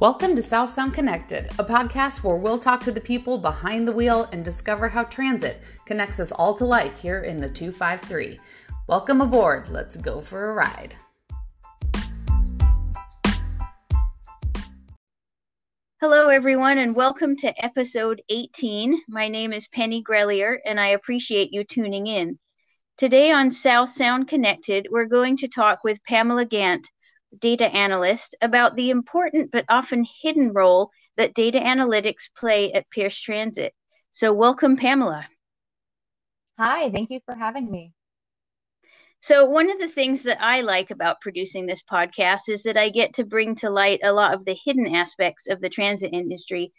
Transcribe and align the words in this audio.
Welcome 0.00 0.36
to 0.36 0.44
South 0.44 0.74
Sound 0.74 0.94
Connected, 0.94 1.46
a 1.58 1.64
podcast 1.64 2.22
where 2.22 2.36
we'll 2.36 2.60
talk 2.60 2.84
to 2.84 2.92
the 2.92 3.00
people 3.00 3.36
behind 3.36 3.88
the 3.88 3.92
wheel 3.92 4.28
and 4.30 4.44
discover 4.44 4.90
how 4.90 5.02
transit 5.02 5.60
connects 5.86 6.20
us 6.20 6.30
all 6.30 6.54
to 6.54 6.64
life 6.64 7.00
here 7.00 7.20
in 7.20 7.40
the 7.40 7.48
253. 7.48 8.38
Welcome 8.86 9.20
aboard. 9.20 9.70
Let's 9.70 9.96
go 9.96 10.20
for 10.20 10.50
a 10.50 10.54
ride. 10.54 10.94
Hello, 16.00 16.28
everyone, 16.28 16.78
and 16.78 16.94
welcome 16.94 17.36
to 17.38 17.64
episode 17.64 18.22
18. 18.28 19.02
My 19.08 19.26
name 19.26 19.52
is 19.52 19.66
Penny 19.66 20.00
Grelier, 20.00 20.58
and 20.64 20.78
I 20.78 20.90
appreciate 20.90 21.52
you 21.52 21.64
tuning 21.64 22.06
in. 22.06 22.38
Today 22.98 23.32
on 23.32 23.50
South 23.50 23.90
Sound 23.90 24.28
Connected, 24.28 24.86
we're 24.92 25.06
going 25.06 25.36
to 25.38 25.48
talk 25.48 25.80
with 25.82 26.04
Pamela 26.04 26.44
Gant 26.44 26.88
data 27.36 27.64
analyst 27.64 28.34
about 28.40 28.76
the 28.76 28.90
important 28.90 29.50
but 29.50 29.64
often 29.68 30.04
hidden 30.22 30.52
role 30.52 30.90
that 31.16 31.34
data 31.34 31.58
analytics 31.58 32.30
play 32.36 32.72
at 32.72 32.88
Pierce 32.90 33.18
Transit. 33.20 33.74
So, 34.12 34.32
welcome, 34.32 34.76
Pamela. 34.76 35.28
Hi, 36.58 36.90
thank 36.90 37.10
you 37.10 37.20
for 37.24 37.34
having 37.34 37.70
me. 37.70 37.94
So, 39.20 39.44
one 39.44 39.70
of 39.70 39.78
the 39.78 39.88
things 39.88 40.22
that 40.22 40.40
I 40.40 40.60
like 40.60 40.90
about 40.90 41.20
producing 41.20 41.66
this 41.66 41.82
podcast 41.82 42.48
is 42.48 42.62
that 42.62 42.76
I 42.76 42.88
get 42.90 43.14
to 43.14 43.24
bring 43.24 43.56
to 43.56 43.70
light 43.70 44.00
a 44.02 44.12
lot 44.12 44.34
of 44.34 44.44
the 44.44 44.56
hidden 44.64 44.94
aspects 44.94 45.48
of 45.48 45.60
the 45.60 45.68
transit 45.68 46.12
industry. 46.12 46.72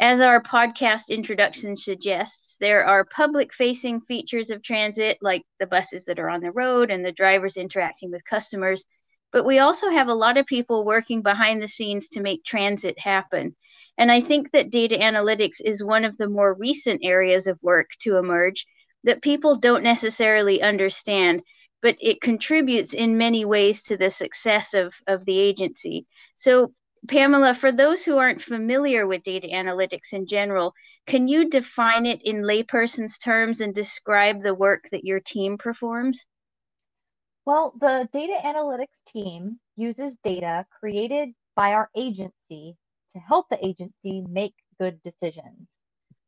As 0.00 0.20
our 0.20 0.42
podcast 0.42 1.08
introduction 1.08 1.76
suggests, 1.76 2.56
there 2.60 2.84
are 2.84 3.04
public 3.04 3.54
facing 3.54 4.00
features 4.00 4.50
of 4.50 4.62
transit, 4.62 5.18
like 5.22 5.42
the 5.58 5.66
buses 5.66 6.04
that 6.06 6.18
are 6.18 6.28
on 6.28 6.40
the 6.40 6.50
road 6.52 6.90
and 6.90 7.04
the 7.04 7.12
drivers 7.12 7.56
interacting 7.56 8.10
with 8.10 8.24
customers. 8.24 8.84
But 9.32 9.44
we 9.44 9.58
also 9.58 9.90
have 9.90 10.08
a 10.08 10.14
lot 10.14 10.38
of 10.38 10.46
people 10.46 10.84
working 10.84 11.22
behind 11.22 11.60
the 11.60 11.68
scenes 11.68 12.08
to 12.10 12.20
make 12.20 12.44
transit 12.44 12.98
happen. 12.98 13.54
And 13.98 14.12
I 14.12 14.20
think 14.20 14.50
that 14.52 14.70
data 14.70 14.96
analytics 14.96 15.56
is 15.64 15.82
one 15.82 16.04
of 16.04 16.16
the 16.16 16.28
more 16.28 16.54
recent 16.54 17.00
areas 17.02 17.46
of 17.46 17.62
work 17.62 17.90
to 18.00 18.16
emerge 18.16 18.66
that 19.04 19.22
people 19.22 19.56
don't 19.56 19.82
necessarily 19.82 20.60
understand, 20.60 21.42
but 21.80 21.96
it 22.00 22.20
contributes 22.20 22.92
in 22.92 23.16
many 23.16 23.44
ways 23.44 23.82
to 23.84 23.96
the 23.96 24.10
success 24.10 24.74
of, 24.74 24.94
of 25.06 25.24
the 25.24 25.38
agency. 25.38 26.06
So, 26.34 26.74
Pamela, 27.08 27.54
for 27.54 27.70
those 27.70 28.02
who 28.02 28.18
aren't 28.18 28.42
familiar 28.42 29.06
with 29.06 29.22
data 29.22 29.48
analytics 29.48 30.12
in 30.12 30.26
general, 30.26 30.74
can 31.06 31.28
you 31.28 31.48
define 31.48 32.04
it 32.04 32.20
in 32.24 32.42
layperson's 32.42 33.16
terms 33.16 33.60
and 33.60 33.72
describe 33.72 34.40
the 34.40 34.54
work 34.54 34.88
that 34.90 35.04
your 35.04 35.20
team 35.20 35.56
performs? 35.56 36.26
Well, 37.46 37.74
the 37.80 38.08
data 38.12 38.38
analytics 38.44 39.04
team 39.06 39.60
uses 39.76 40.18
data 40.18 40.66
created 40.70 41.32
by 41.54 41.74
our 41.74 41.90
agency 41.96 42.76
to 43.12 43.18
help 43.20 43.48
the 43.48 43.64
agency 43.64 44.22
make 44.28 44.54
good 44.80 45.00
decisions. 45.02 45.68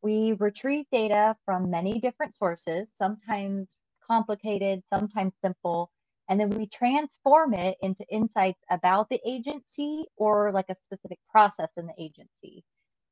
We 0.01 0.35
retrieve 0.35 0.87
data 0.91 1.37
from 1.45 1.71
many 1.71 2.01
different 2.01 2.37
sources, 2.37 2.91
sometimes 2.97 3.75
complicated, 4.07 4.83
sometimes 4.95 5.35
simple, 5.45 5.91
and 6.29 6.41
then 6.41 6.51
we 6.51 6.69
transform 6.69 7.53
it 7.53 7.77
into 7.83 8.07
insights 8.11 8.63
about 8.71 9.09
the 9.09 9.21
agency 9.27 10.05
or 10.17 10.53
like 10.53 10.71
a 10.71 10.77
specific 10.83 11.19
process 11.31 11.71
in 11.77 11.87
the 11.89 11.95
agency. 11.99 12.65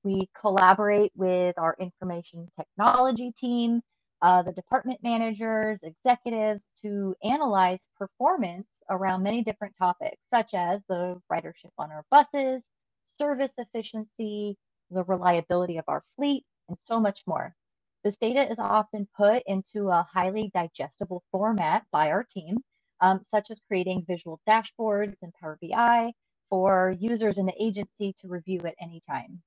We 0.04 0.30
collaborate 0.40 1.12
with 1.16 1.58
our 1.58 1.76
information 1.80 2.48
technology 2.56 3.32
team 3.32 3.82
uh, 4.26 4.42
the 4.42 4.50
department 4.50 4.98
managers, 5.04 5.78
executives 5.84 6.72
to 6.82 7.14
analyze 7.22 7.78
performance 7.96 8.66
around 8.90 9.22
many 9.22 9.40
different 9.40 9.72
topics, 9.78 10.20
such 10.28 10.52
as 10.52 10.80
the 10.88 11.16
ridership 11.32 11.70
on 11.78 11.92
our 11.92 12.04
buses, 12.10 12.64
service 13.06 13.52
efficiency, 13.56 14.56
the 14.90 15.04
reliability 15.04 15.76
of 15.76 15.84
our 15.86 16.02
fleet, 16.16 16.44
and 16.68 16.76
so 16.86 16.98
much 16.98 17.20
more. 17.28 17.54
This 18.02 18.18
data 18.18 18.50
is 18.50 18.58
often 18.58 19.06
put 19.16 19.44
into 19.46 19.90
a 19.90 20.04
highly 20.12 20.50
digestible 20.52 21.22
format 21.30 21.84
by 21.92 22.10
our 22.10 22.24
team, 22.24 22.56
um, 23.00 23.20
such 23.30 23.52
as 23.52 23.62
creating 23.68 24.06
visual 24.08 24.40
dashboards 24.48 25.22
in 25.22 25.30
Power 25.40 25.56
BI 25.62 26.12
for 26.50 26.96
users 26.98 27.38
in 27.38 27.46
the 27.46 27.62
agency 27.62 28.12
to 28.20 28.26
review 28.26 28.58
at 28.64 28.74
any 28.80 29.00
time. 29.08 29.40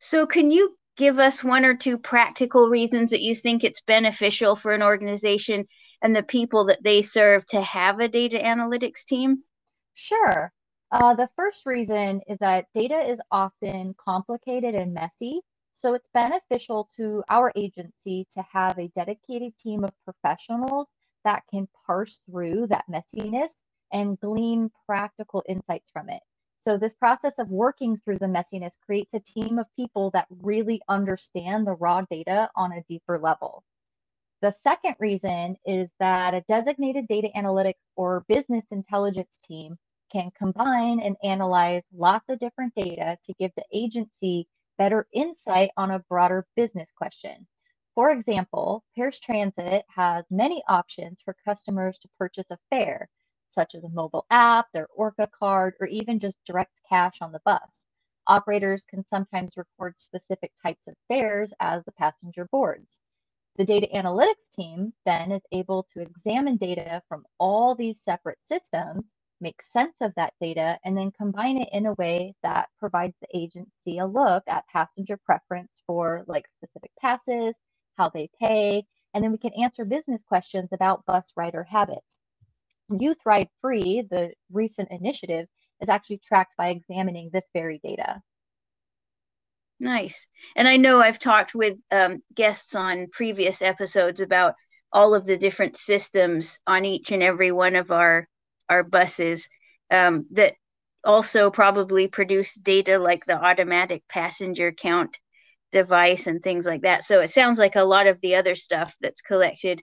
So, 0.00 0.26
can 0.26 0.50
you 0.50 0.76
give 0.96 1.18
us 1.18 1.42
one 1.42 1.64
or 1.64 1.76
two 1.76 1.98
practical 1.98 2.68
reasons 2.68 3.10
that 3.10 3.22
you 3.22 3.34
think 3.34 3.64
it's 3.64 3.80
beneficial 3.80 4.56
for 4.56 4.72
an 4.72 4.82
organization 4.82 5.66
and 6.02 6.14
the 6.14 6.22
people 6.22 6.66
that 6.66 6.82
they 6.82 7.02
serve 7.02 7.46
to 7.46 7.60
have 7.62 8.00
a 8.00 8.08
data 8.08 8.38
analytics 8.38 9.04
team? 9.04 9.42
Sure. 9.94 10.52
Uh, 10.92 11.14
the 11.14 11.28
first 11.34 11.66
reason 11.66 12.20
is 12.28 12.38
that 12.38 12.66
data 12.74 13.00
is 13.00 13.18
often 13.30 13.94
complicated 13.98 14.74
and 14.74 14.94
messy. 14.94 15.40
So 15.74 15.94
it's 15.94 16.08
beneficial 16.14 16.88
to 16.96 17.24
our 17.28 17.52
agency 17.56 18.26
to 18.34 18.44
have 18.52 18.78
a 18.78 18.88
dedicated 18.94 19.58
team 19.58 19.82
of 19.82 19.90
professionals 20.04 20.88
that 21.24 21.42
can 21.50 21.66
parse 21.86 22.20
through 22.30 22.68
that 22.68 22.84
messiness 22.88 23.62
and 23.92 24.18
glean 24.20 24.70
practical 24.86 25.42
insights 25.48 25.90
from 25.90 26.08
it. 26.10 26.22
So, 26.64 26.78
this 26.78 26.94
process 26.94 27.34
of 27.38 27.50
working 27.50 27.98
through 27.98 28.20
the 28.20 28.24
messiness 28.24 28.72
creates 28.86 29.12
a 29.12 29.20
team 29.20 29.58
of 29.58 29.66
people 29.76 30.10
that 30.12 30.26
really 30.30 30.80
understand 30.88 31.66
the 31.66 31.74
raw 31.74 32.00
data 32.10 32.48
on 32.56 32.72
a 32.72 32.82
deeper 32.84 33.18
level. 33.18 33.62
The 34.40 34.50
second 34.50 34.96
reason 34.98 35.58
is 35.66 35.92
that 36.00 36.32
a 36.32 36.40
designated 36.48 37.06
data 37.06 37.28
analytics 37.36 37.84
or 37.96 38.24
business 38.28 38.64
intelligence 38.70 39.38
team 39.46 39.76
can 40.10 40.30
combine 40.30 41.00
and 41.00 41.16
analyze 41.22 41.82
lots 41.94 42.30
of 42.30 42.38
different 42.38 42.74
data 42.74 43.18
to 43.24 43.34
give 43.34 43.52
the 43.56 43.66
agency 43.70 44.48
better 44.78 45.06
insight 45.12 45.70
on 45.76 45.90
a 45.90 46.04
broader 46.08 46.46
business 46.56 46.90
question. 46.96 47.46
For 47.94 48.10
example, 48.10 48.84
Pierce 48.94 49.20
Transit 49.20 49.84
has 49.94 50.24
many 50.30 50.64
options 50.66 51.18
for 51.22 51.36
customers 51.44 51.98
to 51.98 52.08
purchase 52.18 52.50
a 52.50 52.58
fare 52.70 53.10
such 53.54 53.74
as 53.74 53.84
a 53.84 53.88
mobile 53.88 54.26
app, 54.30 54.66
their 54.72 54.88
Orca 54.94 55.28
card, 55.28 55.74
or 55.80 55.86
even 55.86 56.18
just 56.18 56.44
direct 56.44 56.72
cash 56.88 57.22
on 57.22 57.32
the 57.32 57.40
bus. 57.44 57.86
Operators 58.26 58.86
can 58.86 59.04
sometimes 59.04 59.56
record 59.56 59.98
specific 59.98 60.52
types 60.62 60.88
of 60.88 60.96
fares 61.08 61.54
as 61.60 61.84
the 61.84 61.92
passenger 61.92 62.46
boards. 62.50 63.00
The 63.56 63.64
data 63.64 63.86
analytics 63.94 64.50
team 64.56 64.92
then 65.04 65.30
is 65.30 65.42
able 65.52 65.84
to 65.94 66.00
examine 66.00 66.56
data 66.56 67.02
from 67.08 67.24
all 67.38 67.74
these 67.74 68.02
separate 68.02 68.38
systems, 68.42 69.14
make 69.40 69.62
sense 69.62 69.96
of 70.00 70.12
that 70.16 70.34
data, 70.40 70.78
and 70.84 70.96
then 70.96 71.12
combine 71.12 71.58
it 71.58 71.68
in 71.72 71.86
a 71.86 71.94
way 71.94 72.34
that 72.42 72.70
provides 72.80 73.16
the 73.20 73.28
agency 73.36 73.98
a 73.98 74.06
look 74.06 74.42
at 74.48 74.66
passenger 74.68 75.16
preference 75.18 75.82
for 75.86 76.24
like 76.26 76.48
specific 76.48 76.90
passes, 77.00 77.54
how 77.96 78.08
they 78.08 78.28
pay, 78.40 78.84
and 79.14 79.22
then 79.22 79.30
we 79.30 79.38
can 79.38 79.52
answer 79.54 79.84
business 79.84 80.24
questions 80.24 80.72
about 80.72 81.06
bus 81.06 81.32
rider 81.36 81.62
habits. 81.62 82.18
Youth 82.90 83.18
Ride 83.24 83.48
Free, 83.60 84.06
the 84.10 84.32
recent 84.52 84.90
initiative, 84.90 85.46
is 85.80 85.88
actually 85.88 86.20
tracked 86.24 86.56
by 86.56 86.68
examining 86.68 87.30
this 87.32 87.48
very 87.52 87.80
data. 87.82 88.20
Nice. 89.80 90.28
And 90.56 90.68
I 90.68 90.76
know 90.76 91.00
I've 91.00 91.18
talked 91.18 91.54
with 91.54 91.80
um, 91.90 92.22
guests 92.34 92.74
on 92.74 93.08
previous 93.12 93.60
episodes 93.60 94.20
about 94.20 94.54
all 94.92 95.14
of 95.14 95.24
the 95.24 95.36
different 95.36 95.76
systems 95.76 96.60
on 96.66 96.84
each 96.84 97.10
and 97.10 97.22
every 97.22 97.50
one 97.50 97.76
of 97.76 97.90
our 97.90 98.28
our 98.70 98.82
buses 98.82 99.46
um, 99.90 100.26
that 100.30 100.54
also 101.04 101.50
probably 101.50 102.08
produce 102.08 102.54
data 102.54 102.98
like 102.98 103.26
the 103.26 103.38
automatic 103.38 104.02
passenger 104.08 104.72
count 104.72 105.18
device 105.72 106.26
and 106.26 106.42
things 106.42 106.64
like 106.64 106.82
that. 106.82 107.02
So 107.04 107.20
it 107.20 107.28
sounds 107.28 107.58
like 107.58 107.76
a 107.76 107.82
lot 107.82 108.06
of 108.06 108.20
the 108.22 108.36
other 108.36 108.54
stuff 108.54 108.94
that's 109.00 109.20
collected 109.20 109.82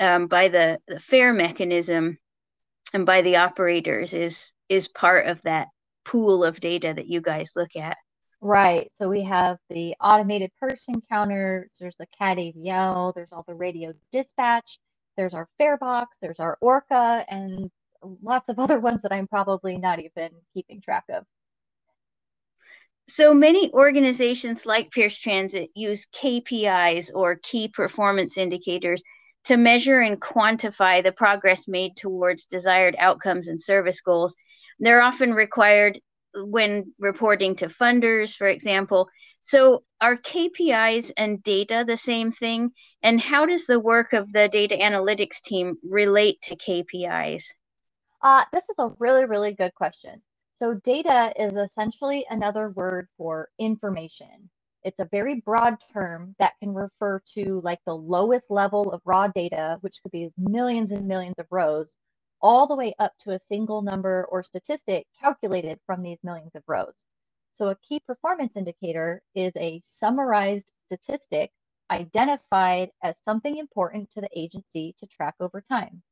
um, 0.00 0.26
by 0.26 0.48
the, 0.48 0.78
the 0.88 0.98
fare 0.98 1.32
mechanism 1.32 2.18
and 2.92 3.06
by 3.06 3.22
the 3.22 3.36
operators 3.36 4.12
is 4.14 4.52
is 4.68 4.88
part 4.88 5.26
of 5.26 5.40
that 5.42 5.68
pool 6.04 6.44
of 6.44 6.60
data 6.60 6.92
that 6.94 7.06
you 7.06 7.20
guys 7.20 7.52
look 7.54 7.76
at. 7.76 7.96
Right. 8.40 8.90
So 8.94 9.08
we 9.08 9.22
have 9.24 9.58
the 9.68 9.94
automated 10.00 10.50
person 10.58 11.02
counters, 11.10 11.70
there's 11.78 11.96
the 11.98 12.06
CAD 12.18 12.38
AVL, 12.38 13.14
there's 13.14 13.28
all 13.32 13.44
the 13.46 13.54
radio 13.54 13.92
dispatch, 14.12 14.78
there's 15.16 15.34
our 15.34 15.48
fare 15.58 15.76
box, 15.76 16.16
there's 16.22 16.40
our 16.40 16.56
Orca, 16.60 17.24
and 17.28 17.70
lots 18.22 18.48
of 18.48 18.58
other 18.58 18.80
ones 18.80 19.00
that 19.02 19.12
I'm 19.12 19.26
probably 19.26 19.76
not 19.76 19.98
even 19.98 20.30
keeping 20.54 20.80
track 20.80 21.04
of. 21.10 21.24
So 23.08 23.34
many 23.34 23.72
organizations 23.72 24.64
like 24.64 24.92
Pierce 24.92 25.18
Transit 25.18 25.70
use 25.74 26.06
KPIs 26.14 27.10
or 27.12 27.40
key 27.42 27.68
performance 27.68 28.38
indicators 28.38 29.02
to 29.44 29.56
measure 29.56 30.00
and 30.00 30.20
quantify 30.20 31.02
the 31.02 31.12
progress 31.12 31.66
made 31.66 31.96
towards 31.96 32.44
desired 32.44 32.94
outcomes 32.98 33.48
and 33.48 33.60
service 33.60 34.00
goals. 34.00 34.34
They're 34.78 35.02
often 35.02 35.34
required 35.34 36.00
when 36.34 36.92
reporting 36.98 37.56
to 37.56 37.68
funders, 37.68 38.34
for 38.34 38.46
example. 38.46 39.08
So, 39.40 39.84
are 40.00 40.16
KPIs 40.16 41.12
and 41.16 41.42
data 41.42 41.84
the 41.86 41.96
same 41.96 42.30
thing? 42.30 42.70
And 43.02 43.20
how 43.20 43.46
does 43.46 43.66
the 43.66 43.80
work 43.80 44.12
of 44.12 44.32
the 44.32 44.48
data 44.48 44.76
analytics 44.76 45.40
team 45.42 45.76
relate 45.82 46.40
to 46.42 46.56
KPIs? 46.56 47.44
Uh, 48.22 48.44
this 48.52 48.64
is 48.64 48.76
a 48.78 48.92
really, 48.98 49.24
really 49.24 49.54
good 49.54 49.74
question. 49.74 50.22
So 50.60 50.74
data 50.74 51.32
is 51.38 51.54
essentially 51.54 52.26
another 52.28 52.68
word 52.68 53.08
for 53.16 53.48
information. 53.58 54.50
It's 54.82 54.98
a 54.98 55.04
very 55.06 55.40
broad 55.40 55.76
term 55.92 56.34
that 56.38 56.58
can 56.58 56.74
refer 56.74 57.20
to 57.34 57.60
like 57.62 57.80
the 57.84 57.96
lowest 57.96 58.50
level 58.50 58.92
of 58.92 59.02
raw 59.04 59.28
data, 59.28 59.78
which 59.82 60.02
could 60.02 60.12
be 60.12 60.32
millions 60.38 60.92
and 60.92 61.06
millions 61.06 61.38
of 61.38 61.46
rows, 61.50 61.96
all 62.40 62.66
the 62.66 62.76
way 62.76 62.94
up 62.98 63.12
to 63.20 63.32
a 63.32 63.40
single 63.48 63.82
number 63.82 64.26
or 64.30 64.42
statistic 64.42 65.06
calculated 65.20 65.78
from 65.86 66.02
these 66.02 66.18
millions 66.24 66.54
of 66.54 66.62
rows. 66.66 67.04
So 67.52 67.68
a 67.68 67.76
key 67.76 68.00
performance 68.00 68.56
indicator 68.56 69.22
is 69.34 69.52
a 69.56 69.82
summarized 69.84 70.72
statistic 70.86 71.52
identified 71.90 72.90
as 73.02 73.16
something 73.24 73.58
important 73.58 74.10
to 74.12 74.20
the 74.22 74.30
agency 74.34 74.94
to 74.98 75.06
track 75.06 75.34
over 75.40 75.60
time. 75.60 76.02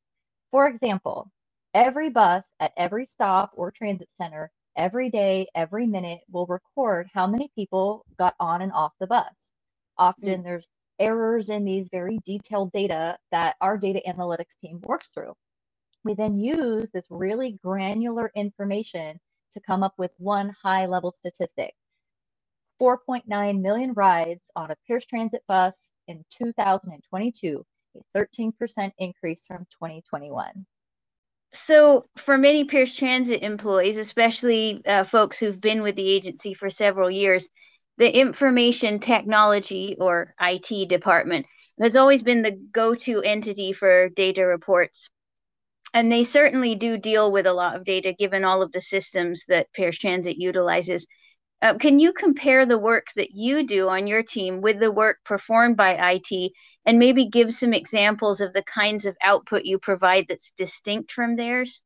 For 0.50 0.67
example, 0.67 1.31
every 1.75 2.11
bus 2.11 2.44
at 2.61 2.73
every 2.76 3.06
stop 3.06 3.53
or 3.55 3.71
transit 3.71 4.11
center 4.12 4.50
every 4.79 5.11
day, 5.11 5.49
every 5.55 5.87
minute 5.87 6.21
will 6.31 6.47
record 6.47 7.09
how 7.13 7.27
many 7.27 7.51
people 7.55 8.07
got 8.19 8.35
on 8.41 8.63
and 8.63 8.73
off 8.73 8.93
the 9.01 9.07
bus. 9.07 9.53
Often 9.99 10.41
mm. 10.41 10.45
there's 10.45 10.69
errors 10.99 11.51
in 11.51 11.65
these 11.65 11.89
very 11.91 12.19
detailed 12.25 12.73
data 12.73 13.19
that 13.33 13.57
our 13.61 13.77
data 13.77 14.01
analytics 14.09 14.59
team 14.59 14.81
works 14.85 15.11
through. 15.11 15.35
We 16.05 16.15
then 16.15 16.39
use 16.39 16.91
this 16.91 17.07
really 17.11 17.59
granular 17.63 18.31
information 18.35 19.19
to 19.53 19.61
come 19.61 19.83
up 19.83 19.95
with 19.99 20.13
one 20.19 20.55
high 20.63 20.87
level 20.87 21.13
statistic. 21.13 21.75
4.9 22.81 23.61
million 23.61 23.93
rides 23.93 24.45
on 24.55 24.71
a 24.71 24.77
Pierce 24.87 25.05
Transit 25.07 25.43
bus 25.49 25.91
in 26.07 26.25
2022, 26.31 27.67
a 27.97 28.19
13% 28.19 28.93
increase 28.99 29.45
from 29.45 29.67
2021. 29.73 30.65
So, 31.53 32.06
for 32.17 32.37
many 32.37 32.65
Pierce 32.65 32.95
Transit 32.95 33.43
employees, 33.43 33.97
especially 33.97 34.83
uh, 34.87 35.05
folks 35.05 35.39
who've 35.39 35.61
been 35.61 35.83
with 35.83 35.97
the 35.97 36.09
agency 36.09 36.55
for 36.55 36.71
several 36.71 37.11
years, 37.11 37.49
the 37.97 38.19
information 38.19 39.00
technology 39.00 39.97
or 39.99 40.35
IT 40.41 40.89
department 40.89 41.47
has 41.81 41.97
always 41.97 42.23
been 42.23 42.43
the 42.43 42.53
go 42.73 42.95
to 42.95 43.23
entity 43.23 43.73
for 43.73 44.09
data 44.09 44.45
reports 44.45 45.09
and 45.95 46.12
they 46.12 46.25
certainly 46.25 46.75
do 46.75 46.97
deal 46.97 47.33
with 47.33 47.47
a 47.47 47.53
lot 47.53 47.77
of 47.77 47.85
data 47.85 48.12
given 48.12 48.45
all 48.45 48.62
of 48.62 48.73
the 48.73 48.81
systems 48.81 49.45
that 49.49 49.73
Pierce 49.73 49.99
Transit 49.99 50.37
utilizes. 50.37 51.06
Uh, 51.61 51.77
can 51.77 51.99
you 51.99 52.13
compare 52.13 52.67
the 52.67 52.79
work 52.79 53.07
that 53.17 53.33
you 53.33 53.67
do 53.67 53.89
on 53.89 54.07
your 54.07 54.23
team 54.23 54.61
with 54.61 54.79
the 54.79 54.93
work 54.93 55.19
performed 55.25 55.77
by 55.77 56.13
IT 56.13 56.53
and 56.87 56.99
maybe 56.99 57.29
give 57.29 57.53
some 57.53 57.73
examples 57.73 58.41
of 58.41 58.53
the 58.53 58.63
kinds 58.63 59.07
of 59.07 59.17
output 59.23 59.65
you 59.65 59.79
provide 59.79 60.27
that's 60.29 60.53
distinct 60.53 61.11
from 61.11 61.35
theirs? 61.35 61.81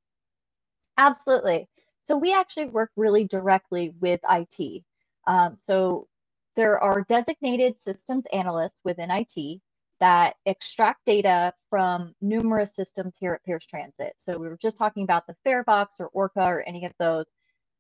Absolutely. 0.99 1.69
So 2.05 2.19
we 2.19 2.35
actually 2.35 2.67
work 2.67 2.91
really 2.97 3.25
directly 3.25 3.95
with 4.01 4.21
IT. 4.29 4.83
Um, 5.27 5.57
so 5.57 6.09
there 6.55 6.79
are 6.79 7.07
designated 7.09 7.75
systems 7.83 8.25
analysts 8.33 8.81
within 8.85 9.11
IT 9.11 9.61
that 10.01 10.35
extract 10.47 11.05
data 11.07 11.55
from 11.71 12.15
numerous 12.21 12.75
systems 12.75 13.17
here 13.19 13.35
at 13.35 13.45
Pierce 13.45 13.65
Transit. 13.65 14.15
So 14.19 14.37
we 14.37 14.49
were 14.49 14.59
just 14.61 14.77
talking 14.77 15.05
about 15.05 15.27
the 15.27 15.37
Farebox 15.47 15.87
or 16.01 16.09
Orca 16.09 16.43
or 16.43 16.63
any 16.63 16.85
of 16.85 16.93
those. 16.99 17.27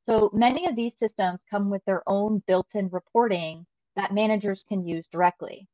So 0.02 0.30
many 0.32 0.66
of 0.66 0.76
these 0.76 0.96
systems 0.98 1.44
come 1.48 1.70
with 1.70 1.84
their 1.84 2.02
own 2.08 2.42
built-in 2.46 2.88
reporting 2.90 3.66
that 3.96 4.12
managers 4.14 4.64
can 4.68 4.86
use 4.86 5.06
directly. 5.06 5.68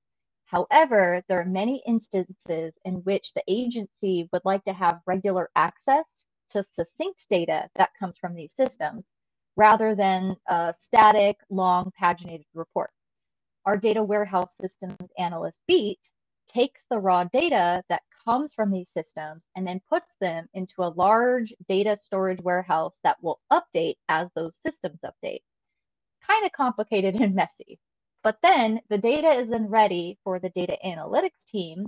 However, 0.44 1.22
there 1.28 1.40
are 1.40 1.46
many 1.46 1.82
instances 1.86 2.74
in 2.84 2.96
which 3.04 3.32
the 3.34 3.44
agency 3.48 4.28
would 4.32 4.44
like 4.44 4.64
to 4.64 4.72
have 4.72 5.00
regular 5.06 5.50
access 5.56 6.26
to 6.50 6.64
succinct 6.64 7.26
data 7.28 7.68
that 7.76 7.90
comes 7.98 8.18
from 8.18 8.34
these 8.34 8.54
systems 8.54 9.12
rather 9.56 9.94
than 9.94 10.36
a 10.46 10.74
static, 10.78 11.38
long 11.50 11.92
paginated 12.00 12.46
report. 12.54 12.90
Our 13.66 13.76
data 13.76 14.02
warehouse 14.02 14.56
systems 14.60 15.10
analyst 15.18 15.60
beat 15.66 16.00
takes 16.48 16.84
the 16.90 16.98
raw 16.98 17.24
data 17.24 17.82
that 17.88 18.02
comes 18.28 18.52
from 18.52 18.70
these 18.70 18.90
systems 18.90 19.48
and 19.56 19.64
then 19.64 19.80
puts 19.88 20.16
them 20.20 20.46
into 20.52 20.82
a 20.82 20.94
large 20.96 21.54
data 21.66 21.96
storage 21.96 22.40
warehouse 22.42 22.98
that 23.02 23.16
will 23.22 23.40
update 23.50 23.96
as 24.10 24.30
those 24.34 24.54
systems 24.56 25.00
update. 25.02 25.40
It's 25.40 26.26
kind 26.26 26.44
of 26.44 26.52
complicated 26.52 27.14
and 27.14 27.34
messy. 27.34 27.78
But 28.22 28.36
then 28.42 28.80
the 28.90 28.98
data 28.98 29.30
is 29.30 29.48
then 29.48 29.68
ready 29.68 30.18
for 30.24 30.38
the 30.38 30.50
data 30.50 30.76
analytics 30.84 31.46
team 31.46 31.86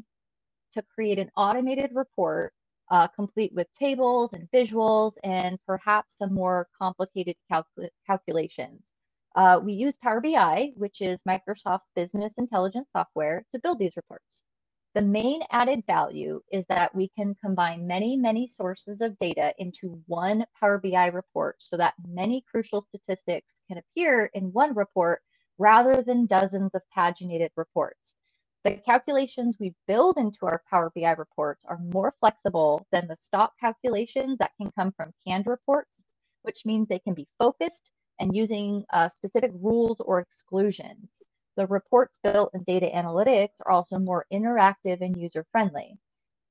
to 0.72 0.82
create 0.94 1.18
an 1.18 1.30
automated 1.36 1.90
report 1.92 2.54
uh, 2.90 3.06
complete 3.08 3.52
with 3.52 3.66
tables 3.78 4.32
and 4.32 4.50
visuals 4.50 5.14
and 5.22 5.58
perhaps 5.66 6.16
some 6.16 6.32
more 6.32 6.68
complicated 6.76 7.36
calcul 7.52 7.88
calculations. 8.06 8.92
Uh, 9.36 9.60
we 9.62 9.74
use 9.74 9.96
Power 10.02 10.22
BI, 10.22 10.72
which 10.74 11.02
is 11.02 11.22
Microsoft's 11.24 11.90
business 11.94 12.32
intelligence 12.38 12.88
software, 12.90 13.44
to 13.50 13.58
build 13.58 13.78
these 13.78 13.96
reports. 13.96 14.42
The 14.92 15.02
main 15.02 15.42
added 15.50 15.86
value 15.86 16.42
is 16.50 16.66
that 16.66 16.92
we 16.96 17.06
can 17.06 17.36
combine 17.36 17.86
many, 17.86 18.16
many 18.16 18.48
sources 18.48 19.00
of 19.00 19.16
data 19.18 19.54
into 19.58 20.02
one 20.08 20.44
Power 20.58 20.78
BI 20.78 21.06
report 21.06 21.62
so 21.62 21.76
that 21.76 21.94
many 22.08 22.40
crucial 22.40 22.82
statistics 22.82 23.60
can 23.68 23.78
appear 23.78 24.26
in 24.34 24.52
one 24.52 24.74
report 24.74 25.22
rather 25.58 26.02
than 26.02 26.26
dozens 26.26 26.74
of 26.74 26.82
paginated 26.90 27.50
reports. 27.54 28.16
The 28.64 28.78
calculations 28.78 29.58
we 29.60 29.76
build 29.86 30.18
into 30.18 30.44
our 30.46 30.60
Power 30.68 30.90
BI 30.96 31.12
reports 31.12 31.64
are 31.66 31.78
more 31.78 32.12
flexible 32.18 32.84
than 32.90 33.06
the 33.06 33.16
stock 33.16 33.52
calculations 33.60 34.38
that 34.38 34.56
can 34.60 34.72
come 34.72 34.90
from 34.90 35.14
canned 35.24 35.46
reports, 35.46 36.04
which 36.42 36.66
means 36.66 36.88
they 36.88 36.98
can 36.98 37.14
be 37.14 37.28
focused 37.38 37.92
and 38.18 38.34
using 38.34 38.84
uh, 38.90 39.08
specific 39.08 39.52
rules 39.54 40.00
or 40.00 40.18
exclusions. 40.18 41.22
The 41.56 41.66
reports 41.66 42.18
built 42.22 42.54
in 42.54 42.62
data 42.62 42.90
analytics 42.94 43.60
are 43.64 43.72
also 43.72 43.98
more 43.98 44.26
interactive 44.32 45.00
and 45.00 45.16
user 45.16 45.44
friendly. 45.50 45.98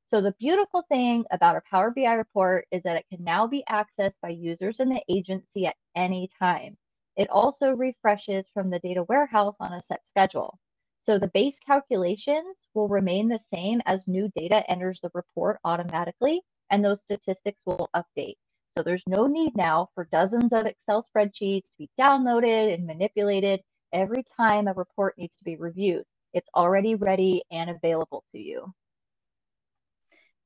So 0.05 0.21
the 0.21 0.33
beautiful 0.39 0.81
thing 0.89 1.25
about 1.31 1.55
a 1.55 1.61
Power 1.61 1.91
BI 1.91 2.13
report 2.13 2.67
is 2.71 2.83
that 2.83 2.97
it 2.97 3.05
can 3.09 3.23
now 3.23 3.47
be 3.47 3.63
accessed 3.69 4.19
by 4.21 4.29
users 4.29 4.79
in 4.79 4.89
the 4.89 5.03
agency 5.07 5.67
at 5.67 5.75
any 5.95 6.27
time. 6.27 6.77
It 7.15 7.29
also 7.29 7.75
refreshes 7.75 8.49
from 8.53 8.69
the 8.69 8.79
data 8.79 9.03
warehouse 9.03 9.57
on 9.59 9.73
a 9.73 9.81
set 9.83 10.05
schedule. 10.07 10.57
So 10.99 11.17
the 11.17 11.29
base 11.29 11.59
calculations 11.59 12.67
will 12.73 12.87
remain 12.87 13.27
the 13.27 13.39
same 13.39 13.81
as 13.85 14.07
new 14.07 14.29
data 14.35 14.69
enters 14.69 14.99
the 14.99 15.11
report 15.13 15.59
automatically, 15.63 16.41
and 16.69 16.83
those 16.83 17.01
statistics 17.01 17.63
will 17.65 17.89
update. 17.95 18.35
So 18.71 18.83
there's 18.83 19.07
no 19.07 19.27
need 19.27 19.55
now 19.55 19.89
for 19.95 20.05
dozens 20.05 20.53
of 20.53 20.65
Excel 20.65 21.03
spreadsheets 21.03 21.71
to 21.71 21.77
be 21.77 21.89
downloaded 21.99 22.73
and 22.73 22.85
manipulated 22.85 23.61
every 23.93 24.23
time 24.37 24.67
a 24.67 24.73
report 24.73 25.17
needs 25.17 25.37
to 25.37 25.43
be 25.43 25.55
reviewed. 25.55 26.05
It's 26.33 26.49
already 26.55 26.95
ready 26.95 27.43
and 27.51 27.69
available 27.69 28.23
to 28.31 28.39
you. 28.39 28.73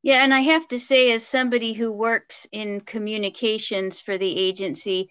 Yeah, 0.02 0.24
and 0.24 0.34
I 0.34 0.42
have 0.42 0.68
to 0.70 0.80
say, 0.80 1.14
as 1.14 1.26
somebody 1.26 1.74
who 1.74 1.92
works 1.92 2.46
in 2.52 2.82
communications 2.82 4.00
for 4.00 4.18
the 4.18 4.38
agency, 4.38 5.10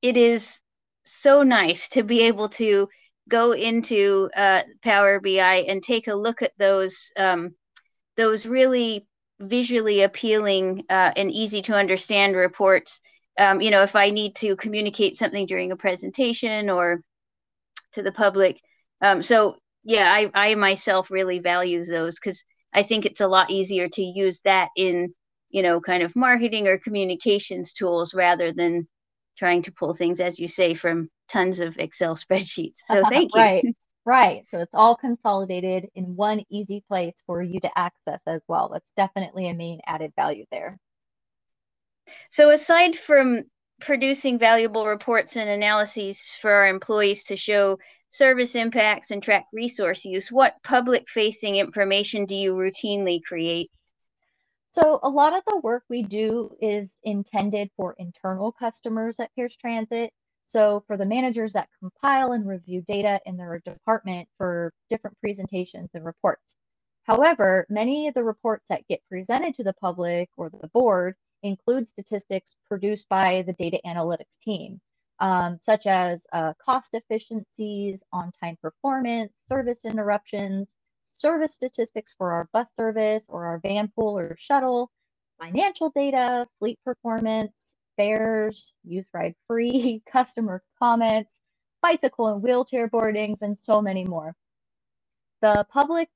it 0.00 0.16
is 0.16 0.60
so 1.04 1.42
nice 1.42 1.88
to 1.90 2.02
be 2.02 2.22
able 2.22 2.48
to 2.50 2.88
go 3.28 3.52
into 3.52 4.30
uh, 4.34 4.62
Power 4.82 5.20
BI 5.20 5.64
and 5.68 5.82
take 5.82 6.08
a 6.08 6.14
look 6.14 6.42
at 6.42 6.52
those 6.58 7.12
um, 7.16 7.54
those 8.16 8.46
really 8.46 9.06
visually 9.40 10.02
appealing 10.02 10.84
uh, 10.88 11.12
and 11.16 11.30
easy 11.30 11.60
to 11.62 11.74
understand 11.74 12.36
reports. 12.36 13.00
Um, 13.38 13.60
you 13.60 13.70
know, 13.70 13.82
if 13.82 13.94
I 13.94 14.10
need 14.10 14.34
to 14.36 14.56
communicate 14.56 15.18
something 15.18 15.46
during 15.46 15.72
a 15.72 15.76
presentation 15.76 16.70
or 16.70 17.02
to 17.96 18.02
the 18.02 18.12
public. 18.12 18.60
Um, 19.00 19.22
so 19.22 19.56
yeah, 19.84 20.10
I, 20.12 20.30
I 20.34 20.54
myself 20.54 21.10
really 21.10 21.38
values 21.40 21.88
those 21.88 22.14
because 22.14 22.44
I 22.72 22.82
think 22.82 23.04
it's 23.04 23.20
a 23.20 23.28
lot 23.28 23.50
easier 23.50 23.88
to 23.88 24.02
use 24.02 24.40
that 24.44 24.68
in, 24.76 25.14
you 25.50 25.62
know, 25.62 25.80
kind 25.80 26.02
of 26.02 26.14
marketing 26.14 26.68
or 26.68 26.78
communications 26.78 27.72
tools 27.72 28.14
rather 28.14 28.52
than 28.52 28.86
trying 29.38 29.62
to 29.62 29.72
pull 29.72 29.94
things, 29.94 30.20
as 30.20 30.38
you 30.38 30.48
say, 30.48 30.74
from 30.74 31.08
tons 31.28 31.60
of 31.60 31.76
Excel 31.78 32.16
spreadsheets. 32.30 32.76
So 32.86 33.02
thank 33.08 33.34
you. 33.34 33.40
right, 33.40 33.64
right. 34.04 34.44
So 34.50 34.58
it's 34.58 34.74
all 34.74 34.96
consolidated 34.96 35.86
in 35.94 36.16
one 36.16 36.42
easy 36.50 36.84
place 36.88 37.14
for 37.26 37.42
you 37.42 37.60
to 37.60 37.78
access 37.78 38.20
as 38.26 38.42
well. 38.48 38.70
That's 38.72 38.86
definitely 38.96 39.48
a 39.48 39.54
main 39.54 39.80
added 39.86 40.12
value 40.16 40.44
there. 40.50 40.78
So 42.30 42.50
aside 42.50 42.96
from 42.96 43.44
producing 43.80 44.38
valuable 44.38 44.86
reports 44.86 45.36
and 45.36 45.48
analyses 45.48 46.22
for 46.40 46.50
our 46.50 46.66
employees 46.66 47.24
to 47.24 47.36
show 47.36 47.78
service 48.10 48.54
impacts 48.54 49.10
and 49.10 49.22
track 49.22 49.46
resource 49.52 50.04
use, 50.04 50.30
what 50.32 50.54
public 50.64 51.08
facing 51.08 51.56
information 51.56 52.24
do 52.24 52.34
you 52.34 52.54
routinely 52.54 53.20
create? 53.22 53.70
So, 54.70 55.00
a 55.02 55.08
lot 55.08 55.36
of 55.36 55.42
the 55.46 55.60
work 55.60 55.84
we 55.88 56.02
do 56.02 56.54
is 56.60 56.90
intended 57.02 57.70
for 57.76 57.94
internal 57.98 58.52
customers 58.52 59.18
at 59.20 59.34
Pierce 59.34 59.56
Transit. 59.56 60.12
So, 60.44 60.84
for 60.86 60.96
the 60.96 61.06
managers 61.06 61.54
that 61.54 61.68
compile 61.80 62.32
and 62.32 62.46
review 62.46 62.82
data 62.82 63.20
in 63.26 63.36
their 63.36 63.60
department 63.64 64.28
for 64.36 64.72
different 64.90 65.18
presentations 65.20 65.94
and 65.94 66.04
reports. 66.04 66.56
However, 67.04 67.66
many 67.70 68.08
of 68.08 68.14
the 68.14 68.24
reports 68.24 68.68
that 68.68 68.86
get 68.88 69.00
presented 69.08 69.54
to 69.54 69.64
the 69.64 69.72
public 69.74 70.28
or 70.36 70.50
the 70.50 70.68
board 70.68 71.14
include 71.42 71.88
statistics 71.88 72.56
produced 72.68 73.08
by 73.08 73.42
the 73.46 73.52
data 73.54 73.80
analytics 73.86 74.38
team, 74.40 74.80
um, 75.20 75.56
such 75.56 75.86
as 75.86 76.26
uh, 76.32 76.52
cost 76.64 76.94
efficiencies, 76.94 78.02
on 78.12 78.32
time 78.40 78.56
performance, 78.60 79.32
service 79.42 79.84
interruptions, 79.84 80.68
service 81.02 81.54
statistics 81.54 82.14
for 82.16 82.32
our 82.32 82.48
bus 82.52 82.68
service 82.76 83.26
or 83.28 83.46
our 83.46 83.58
van 83.58 83.90
pool 83.96 84.18
or 84.18 84.36
shuttle, 84.38 84.90
financial 85.38 85.90
data, 85.90 86.46
fleet 86.58 86.78
performance, 86.84 87.74
fares, 87.96 88.74
youth 88.84 89.06
ride 89.12 89.34
free, 89.46 90.02
customer 90.10 90.62
comments, 90.78 91.30
bicycle 91.82 92.28
and 92.28 92.42
wheelchair 92.42 92.88
boardings, 92.88 93.38
and 93.42 93.58
so 93.58 93.80
many 93.80 94.04
more. 94.04 94.34
The 95.42 95.66
public 95.70 96.08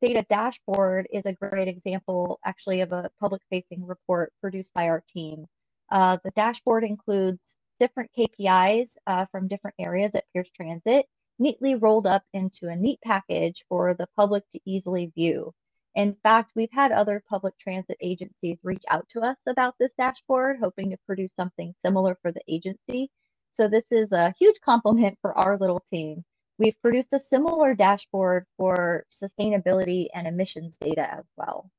data 0.00 0.24
dashboard 0.28 1.08
is 1.12 1.26
a 1.26 1.32
great 1.32 1.68
example, 1.68 2.38
actually, 2.44 2.80
of 2.80 2.92
a 2.92 3.10
public 3.20 3.42
facing 3.50 3.86
report 3.86 4.32
produced 4.40 4.72
by 4.74 4.88
our 4.88 5.02
team. 5.08 5.46
Uh, 5.90 6.18
the 6.24 6.30
dashboard 6.32 6.84
includes 6.84 7.56
different 7.78 8.10
KPIs 8.16 8.96
uh, 9.06 9.26
from 9.26 9.48
different 9.48 9.76
areas 9.78 10.14
at 10.14 10.24
Pierce 10.32 10.50
Transit, 10.50 11.06
neatly 11.38 11.74
rolled 11.74 12.06
up 12.06 12.24
into 12.32 12.68
a 12.68 12.76
neat 12.76 12.98
package 13.04 13.64
for 13.68 13.94
the 13.94 14.08
public 14.16 14.48
to 14.50 14.60
easily 14.64 15.12
view. 15.14 15.52
In 15.94 16.14
fact, 16.22 16.52
we've 16.54 16.72
had 16.72 16.92
other 16.92 17.22
public 17.28 17.56
transit 17.58 17.96
agencies 18.00 18.60
reach 18.62 18.84
out 18.90 19.08
to 19.10 19.20
us 19.22 19.38
about 19.46 19.74
this 19.78 19.94
dashboard, 19.94 20.58
hoping 20.60 20.90
to 20.90 20.98
produce 21.06 21.34
something 21.34 21.74
similar 21.80 22.18
for 22.20 22.32
the 22.32 22.42
agency. 22.48 23.10
So 23.50 23.68
this 23.68 23.90
is 23.90 24.12
a 24.12 24.34
huge 24.38 24.60
compliment 24.60 25.18
for 25.22 25.36
our 25.38 25.56
little 25.56 25.80
team. 25.80 26.24
We've 26.58 26.80
produced 26.80 27.12
a 27.12 27.20
similar 27.20 27.74
dashboard 27.74 28.46
for 28.56 29.04
sustainability 29.10 30.08
and 30.14 30.26
emissions 30.26 30.78
data 30.78 31.12
as 31.12 31.28
well. 31.36 31.70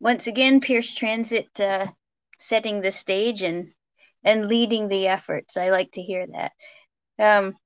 Once 0.00 0.26
again, 0.26 0.60
Pierce 0.60 0.92
Transit 0.92 1.48
uh, 1.60 1.86
setting 2.38 2.80
the 2.80 2.90
stage 2.90 3.42
and 3.42 3.72
and 4.24 4.48
leading 4.48 4.88
the 4.88 5.08
efforts. 5.08 5.56
I 5.56 5.70
like 5.70 5.92
to 5.92 6.02
hear 6.02 6.26
that. 6.26 6.52
Um, 7.18 7.56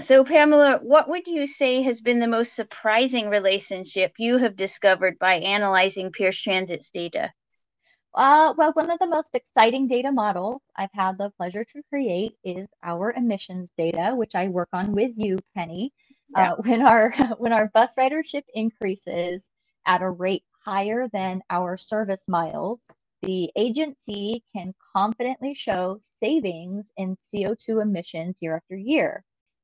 so, 0.00 0.24
Pamela, 0.24 0.80
what 0.82 1.08
would 1.08 1.26
you 1.26 1.46
say 1.46 1.82
has 1.82 2.00
been 2.00 2.20
the 2.20 2.26
most 2.26 2.54
surprising 2.54 3.28
relationship 3.28 4.12
you 4.18 4.38
have 4.38 4.56
discovered 4.56 5.18
by 5.18 5.36
analyzing 5.36 6.12
Pierce 6.12 6.40
Transit's 6.40 6.90
data? 6.90 7.32
Uh, 8.16 8.54
well, 8.56 8.72
one 8.72 8.90
of 8.90 8.98
the 8.98 9.06
most 9.06 9.34
exciting 9.34 9.86
data 9.86 10.10
models 10.10 10.62
I've 10.74 10.92
had 10.94 11.18
the 11.18 11.28
pleasure 11.36 11.64
to 11.64 11.82
create 11.90 12.32
is 12.42 12.66
our 12.82 13.12
emissions 13.12 13.74
data, 13.76 14.14
which 14.16 14.34
I 14.34 14.48
work 14.48 14.70
on 14.72 14.92
with 14.92 15.12
you, 15.16 15.38
Penny. 15.54 15.92
Uh, 16.34 16.40
yeah. 16.40 16.52
Uh, 16.52 16.56
when 16.56 16.80
our 16.80 17.12
when 17.38 17.52
our 17.52 17.68
bus 17.74 17.90
ridership 17.98 18.44
increases 18.54 19.50
at 19.84 20.00
a 20.00 20.08
rate 20.08 20.44
higher 20.64 21.08
than 21.12 21.42
our 21.50 21.76
service 21.76 22.26
miles, 22.26 22.88
the 23.20 23.50
agency 23.54 24.42
can 24.54 24.72
confidently 24.94 25.52
show 25.52 25.98
savings 26.00 26.90
in 26.96 27.16
CO2 27.16 27.82
emissions 27.82 28.38
year 28.40 28.56
after 28.56 28.76
year. 28.76 29.22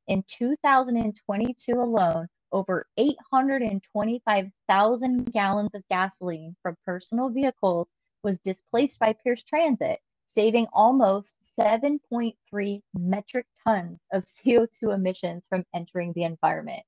In 0.08 0.22
2022 0.28 1.72
alone, 1.72 2.28
over 2.52 2.86
825,000 2.98 5.32
gallons 5.32 5.74
of 5.74 5.82
gasoline 5.88 6.54
from 6.62 6.76
personal 6.84 7.30
vehicles 7.30 7.88
was 8.22 8.38
displaced 8.40 8.98
by 8.98 9.12
Pierce 9.12 9.42
Transit, 9.42 10.00
saving 10.28 10.66
almost 10.72 11.36
7.3 11.58 12.82
metric 12.94 13.46
tons 13.66 13.98
of 14.12 14.24
CO2 14.46 14.94
emissions 14.94 15.46
from 15.48 15.64
entering 15.74 16.12
the 16.14 16.24
environment. 16.24 16.82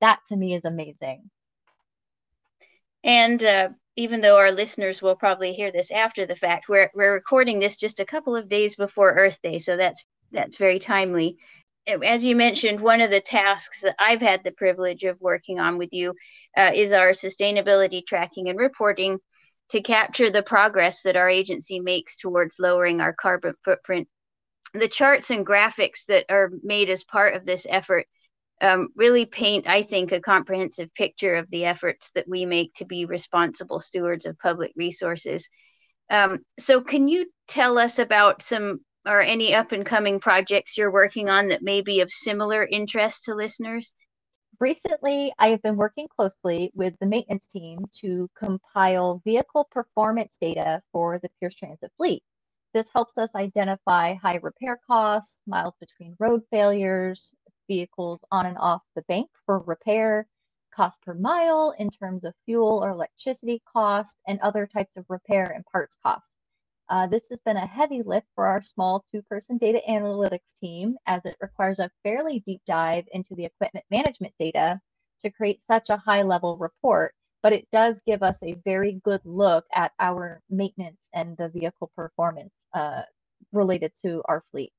That 0.00 0.20
to 0.28 0.36
me 0.36 0.54
is 0.54 0.64
amazing. 0.64 1.30
And 3.04 3.42
uh, 3.42 3.68
even 3.96 4.20
though 4.20 4.36
our 4.36 4.50
listeners 4.50 5.00
will 5.00 5.16
probably 5.16 5.52
hear 5.52 5.70
this 5.70 5.90
after 5.90 6.26
the 6.26 6.36
fact, 6.36 6.68
we're, 6.68 6.90
we're 6.94 7.14
recording 7.14 7.60
this 7.60 7.76
just 7.76 8.00
a 8.00 8.04
couple 8.04 8.34
of 8.34 8.48
days 8.48 8.76
before 8.76 9.12
Earth 9.12 9.38
Day, 9.42 9.58
so 9.58 9.76
that's 9.76 10.04
that's 10.32 10.56
very 10.56 10.80
timely 10.80 11.38
as 11.86 12.24
you 12.24 12.34
mentioned, 12.34 12.80
one 12.80 13.00
of 13.00 13.10
the 13.10 13.20
tasks 13.20 13.82
that 13.82 13.94
I've 13.98 14.20
had 14.20 14.42
the 14.42 14.50
privilege 14.50 15.04
of 15.04 15.20
working 15.20 15.60
on 15.60 15.78
with 15.78 15.92
you 15.92 16.14
uh, 16.56 16.72
is 16.74 16.92
our 16.92 17.10
sustainability 17.10 18.04
tracking 18.04 18.48
and 18.48 18.58
reporting 18.58 19.18
to 19.70 19.82
capture 19.82 20.30
the 20.30 20.42
progress 20.42 21.02
that 21.02 21.16
our 21.16 21.28
agency 21.28 21.80
makes 21.80 22.16
towards 22.16 22.58
lowering 22.58 23.00
our 23.00 23.12
carbon 23.12 23.54
footprint. 23.64 24.08
The 24.74 24.88
charts 24.88 25.30
and 25.30 25.46
graphics 25.46 26.04
that 26.06 26.26
are 26.28 26.50
made 26.62 26.90
as 26.90 27.04
part 27.04 27.34
of 27.34 27.44
this 27.44 27.66
effort 27.68 28.06
um, 28.60 28.88
really 28.96 29.26
paint, 29.26 29.68
I 29.68 29.82
think, 29.82 30.12
a 30.12 30.20
comprehensive 30.20 30.92
picture 30.94 31.34
of 31.34 31.50
the 31.50 31.64
efforts 31.64 32.10
that 32.14 32.28
we 32.28 32.46
make 32.46 32.74
to 32.74 32.84
be 32.84 33.04
responsible 33.04 33.80
stewards 33.80 34.24
of 34.24 34.38
public 34.38 34.72
resources. 34.76 35.48
Um, 36.08 36.40
so, 36.58 36.80
can 36.80 37.08
you 37.08 37.26
tell 37.48 37.78
us 37.78 37.98
about 37.98 38.42
some 38.42 38.80
or 39.06 39.20
any 39.20 39.54
up 39.54 39.72
and 39.72 39.84
coming 39.84 40.20
projects 40.20 40.76
you're 40.76 40.92
working 40.92 41.28
on 41.28 41.48
that 41.48 41.62
may 41.62 41.82
be 41.82 42.00
of 42.00 42.10
similar 42.10 42.66
interest 42.66 43.24
to 43.24 43.34
listeners? 43.34 43.92
Recently, 44.60 45.34
I 45.38 45.48
have 45.48 45.60
been 45.62 45.76
working 45.76 46.08
closely 46.08 46.72
with 46.74 46.98
the 46.98 47.06
maintenance 47.06 47.46
team 47.48 47.84
to 47.96 48.30
compile 48.34 49.20
vehicle 49.24 49.64
performance 49.70 50.38
data 50.40 50.82
for 50.92 51.18
the 51.18 51.28
Pierce 51.38 51.56
Transit 51.56 51.92
fleet. 51.98 52.22
This 52.72 52.88
helps 52.90 53.18
us 53.18 53.34
identify 53.34 54.14
high 54.14 54.36
repair 54.36 54.80
costs, 54.86 55.42
miles 55.46 55.74
between 55.76 56.16
road 56.18 56.42
failures, 56.50 57.34
vehicles 57.68 58.24
on 58.30 58.46
and 58.46 58.56
off 58.56 58.82
the 58.94 59.02
bank 59.02 59.28
for 59.44 59.58
repair, 59.58 60.26
cost 60.74 61.02
per 61.02 61.14
mile 61.14 61.74
in 61.78 61.90
terms 61.90 62.24
of 62.24 62.34
fuel 62.46 62.82
or 62.82 62.90
electricity 62.90 63.62
cost, 63.70 64.18
and 64.26 64.40
other 64.40 64.66
types 64.66 64.96
of 64.96 65.04
repair 65.10 65.46
and 65.46 65.66
parts 65.66 65.96
costs. 66.02 66.35
Uh, 66.88 67.06
this 67.06 67.28
has 67.30 67.40
been 67.40 67.56
a 67.56 67.66
heavy 67.66 68.02
lift 68.04 68.26
for 68.34 68.46
our 68.46 68.62
small 68.62 69.04
two 69.10 69.20
person 69.22 69.58
data 69.58 69.80
analytics 69.88 70.54
team 70.60 70.96
as 71.06 71.24
it 71.26 71.36
requires 71.40 71.80
a 71.80 71.90
fairly 72.04 72.40
deep 72.46 72.60
dive 72.66 73.04
into 73.12 73.34
the 73.34 73.44
equipment 73.44 73.84
management 73.90 74.32
data 74.38 74.80
to 75.22 75.30
create 75.30 75.60
such 75.64 75.90
a 75.90 75.96
high 75.96 76.22
level 76.22 76.56
report, 76.58 77.12
but 77.42 77.52
it 77.52 77.66
does 77.72 78.00
give 78.06 78.22
us 78.22 78.38
a 78.42 78.54
very 78.64 79.00
good 79.04 79.20
look 79.24 79.64
at 79.72 79.92
our 79.98 80.40
maintenance 80.48 81.00
and 81.12 81.36
the 81.36 81.48
vehicle 81.48 81.90
performance 81.96 82.52
uh, 82.74 83.02
related 83.52 83.92
to 84.02 84.22
our 84.26 84.44
fleet. 84.52 84.72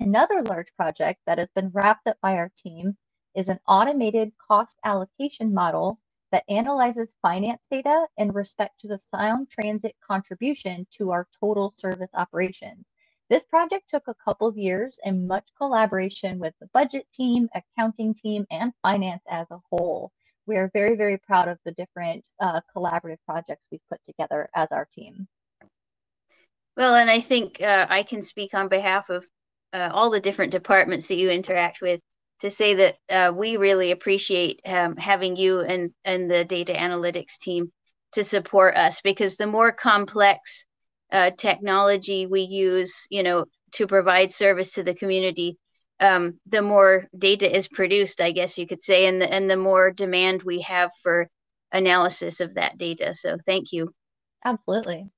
Another 0.00 0.42
large 0.42 0.74
project 0.76 1.20
that 1.26 1.38
has 1.38 1.48
been 1.54 1.70
wrapped 1.72 2.08
up 2.08 2.16
by 2.22 2.34
our 2.36 2.50
team 2.56 2.96
is 3.36 3.48
an 3.48 3.60
automated 3.68 4.32
cost 4.48 4.78
allocation 4.84 5.54
model 5.54 6.00
that 6.32 6.44
analyzes 6.48 7.14
finance 7.22 7.66
data 7.70 8.06
in 8.16 8.32
respect 8.32 8.80
to 8.80 8.88
the 8.88 8.98
Sound 8.98 9.50
Transit 9.50 9.96
contribution 10.06 10.86
to 10.98 11.10
our 11.10 11.26
total 11.38 11.72
service 11.72 12.10
operations. 12.14 12.84
This 13.28 13.44
project 13.44 13.88
took 13.88 14.08
a 14.08 14.14
couple 14.14 14.48
of 14.48 14.58
years 14.58 14.98
and 15.04 15.28
much 15.28 15.48
collaboration 15.56 16.38
with 16.38 16.54
the 16.60 16.68
budget 16.74 17.06
team, 17.14 17.48
accounting 17.54 18.12
team, 18.14 18.44
and 18.50 18.72
finance 18.82 19.22
as 19.28 19.50
a 19.50 19.60
whole. 19.70 20.10
We 20.46 20.56
are 20.56 20.70
very, 20.72 20.96
very 20.96 21.18
proud 21.18 21.46
of 21.46 21.58
the 21.64 21.72
different 21.72 22.24
uh, 22.40 22.60
collaborative 22.74 23.18
projects 23.24 23.68
we've 23.70 23.88
put 23.88 24.02
together 24.02 24.50
as 24.54 24.66
our 24.72 24.84
team. 24.84 25.28
Well, 26.76 26.96
and 26.96 27.08
I 27.10 27.20
think 27.20 27.60
uh, 27.60 27.86
I 27.88 28.02
can 28.02 28.22
speak 28.22 28.54
on 28.54 28.68
behalf 28.68 29.10
of 29.10 29.24
uh, 29.72 29.90
all 29.92 30.10
the 30.10 30.20
different 30.20 30.50
departments 30.50 31.06
that 31.08 31.16
you 31.16 31.30
interact 31.30 31.80
with 31.80 32.00
to 32.40 32.50
say 32.50 32.74
that 32.74 32.96
uh, 33.08 33.32
we 33.32 33.56
really 33.56 33.90
appreciate 33.90 34.60
um, 34.64 34.96
having 34.96 35.36
you 35.36 35.60
and, 35.60 35.92
and 36.04 36.30
the 36.30 36.44
data 36.44 36.72
analytics 36.72 37.38
team 37.38 37.70
to 38.12 38.24
support 38.24 38.76
us 38.76 39.00
because 39.02 39.36
the 39.36 39.46
more 39.46 39.72
complex 39.72 40.64
uh, 41.12 41.30
technology 41.36 42.26
we 42.26 42.42
use, 42.42 43.06
you 43.10 43.22
know, 43.22 43.44
to 43.72 43.86
provide 43.86 44.32
service 44.32 44.72
to 44.72 44.82
the 44.82 44.94
community, 44.94 45.56
um, 46.00 46.40
the 46.46 46.62
more 46.62 47.06
data 47.16 47.54
is 47.54 47.68
produced, 47.68 48.20
I 48.20 48.32
guess 48.32 48.56
you 48.56 48.66
could 48.66 48.82
say, 48.82 49.06
and 49.06 49.20
the, 49.20 49.32
and 49.32 49.48
the 49.48 49.56
more 49.56 49.90
demand 49.90 50.42
we 50.42 50.62
have 50.62 50.90
for 51.02 51.28
analysis 51.72 52.40
of 52.40 52.54
that 52.54 52.78
data. 52.78 53.14
So 53.14 53.36
thank 53.44 53.72
you. 53.72 53.92
Absolutely. 54.44 55.10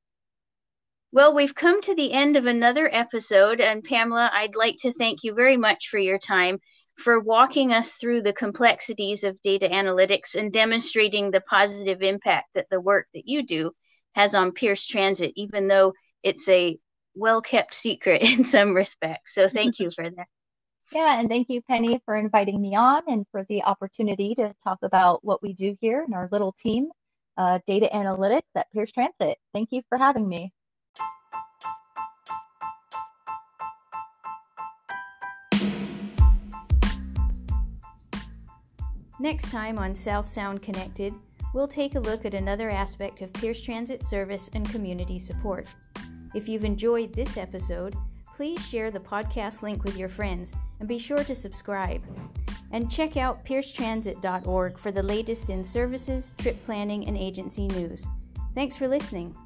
Well, 1.13 1.35
we've 1.35 1.55
come 1.55 1.83
to 1.83 1.95
the 1.95 2.13
end 2.13 2.37
of 2.37 2.47
another 2.47 2.89
episode, 2.93 3.61
and 3.61 3.85
Pamela, 3.85 4.31
I'd 4.33 4.57
like 4.57 4.77
to 4.81 4.93
thank 4.93 5.23
you 5.23 5.35
very 5.35 5.59
much 5.59 5.89
for 5.89 5.99
your 5.99 6.19
time 6.19 6.59
for 6.99 7.21
walking 7.21 7.73
us 7.73 7.93
through 7.93 8.23
the 8.23 8.33
complexities 8.33 9.25
of 9.25 9.41
data 9.43 9.69
analytics 9.69 10.35
and 10.35 10.53
demonstrating 10.53 11.31
the 11.31 11.41
positive 11.41 12.03
impact 12.03 12.49
that 12.55 12.67
the 12.71 12.81
work 12.81 13.07
that 13.15 13.27
you 13.27 13.43
do 13.43 13.73
has 14.15 14.35
on 14.35 14.53
Pierce 14.53 14.87
Transit, 14.87 15.33
even 15.37 15.69
though 15.69 15.95
it's 16.23 16.49
a 16.49 16.79
well 17.15 17.43
kept 17.43 17.75
secret 17.75 18.23
in 18.39 18.45
some 18.45 18.75
respects. 18.75 19.35
So 19.35 19.49
thank 19.49 19.79
you 19.79 19.91
for 19.91 20.09
that. 20.09 20.27
Yeah, 20.93 21.19
and 21.19 21.29
thank 21.29 21.49
you, 21.49 21.63
Penny, 21.63 22.03
for 22.05 22.15
inviting 22.15 22.61
me 22.61 22.77
on 22.77 23.03
and 23.09 23.27
for 23.31 23.45
the 23.49 23.63
opportunity 23.65 24.35
to 24.35 24.55
talk 24.63 24.79
about 24.83 25.25
what 25.25 25.43
we 25.43 25.55
do 25.55 25.75
here 25.81 26.05
in 26.07 26.13
our 26.13 26.29
little 26.31 26.53
team, 26.53 26.89
uh, 27.39 27.61
data 27.67 27.89
analytics 27.95 28.43
at 28.55 28.71
Pierce 28.73 28.93
Transit. 28.93 29.39
Thank 29.55 29.73
you 29.73 29.83
for 29.89 29.97
having 29.97 30.29
me. 30.29 30.53
Next 39.23 39.53
time 39.53 39.79
on 39.79 39.95
South 39.95 40.29
Sound 40.29 40.63
Connected, 40.63 41.15
we'll 41.55 41.69
take 41.69 41.95
a 41.95 42.01
look 42.01 42.25
at 42.25 42.35
another 42.35 42.69
aspect 42.69 43.23
of 43.23 43.33
Pierce 43.33 43.61
Transit 43.61 44.03
service 44.03 44.51
and 44.53 44.69
community 44.69 45.21
support. 45.21 45.69
If 46.35 46.49
you've 46.49 46.65
enjoyed 46.65 47.13
this 47.13 47.37
episode, 47.37 47.95
please 48.35 48.67
share 48.67 48.91
the 48.91 48.99
podcast 48.99 49.63
link 49.63 49.85
with 49.85 49.97
your 49.97 50.09
friends 50.09 50.53
and 50.81 50.89
be 50.89 50.99
sure 50.99 51.23
to 51.23 51.37
subscribe. 51.37 52.03
And 52.73 52.91
check 52.91 53.17
out 53.17 53.45
piercetransit.org 53.45 54.77
for 54.77 54.91
the 54.91 55.05
latest 55.05 55.51
in 55.51 55.63
services, 55.63 56.35
trip 56.37 56.57
planning, 56.65 57.07
and 57.07 57.17
agency 57.17 57.69
news. 57.69 58.05
Thanks 58.57 58.75
for 58.75 58.89
listening. 58.89 59.37